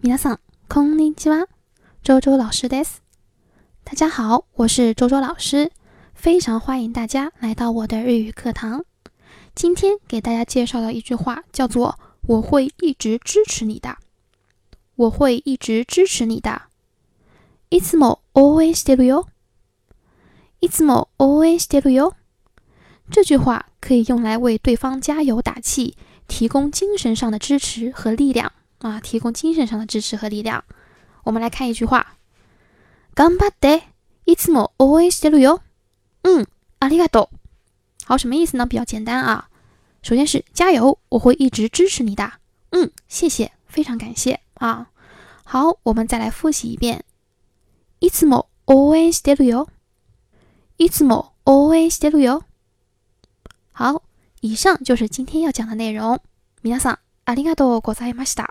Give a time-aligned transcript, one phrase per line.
[0.00, 0.38] 米拉桑，
[0.68, 1.46] 空尼コニ
[2.04, 2.84] 周周老师的
[3.82, 5.72] 大家好，我是周周老师，
[6.14, 8.84] 非常欢迎大家来到我的日语课堂。
[9.56, 11.98] 今天给大家介绍的一句话叫做
[12.28, 13.96] “我会一直支持你的”，
[14.94, 16.62] 我会一直支持你的。
[17.70, 19.24] いつも応援してるよ、
[20.60, 22.12] いつも応援してるよ。
[23.10, 25.96] 这句话可以用来为对方加油打气，
[26.28, 28.52] 提供精神上的支持和力量。
[28.80, 30.64] 啊，提供精神上的支持和力量。
[31.24, 32.16] 我们来看一句话，
[33.14, 33.82] 頑張って！
[34.24, 35.60] いつも a l y s してるよ。
[36.22, 36.46] 嗯，
[36.80, 37.28] ありがとう。
[38.04, 38.66] 好，什么意思呢？
[38.66, 39.48] 比较简单啊。
[40.02, 42.32] 首先是加油，我会一直支持你的。
[42.70, 44.88] 嗯，谢谢，非常感谢啊。
[45.44, 47.04] 好，我们再来复习一遍，
[48.00, 49.66] いつも a l y s してるよ。
[50.76, 52.42] いつも a l y s してるよ。
[53.72, 54.02] 好，
[54.40, 56.20] 以上就是今天要讲的内容，
[56.62, 58.48] 皆さんありがとうございました。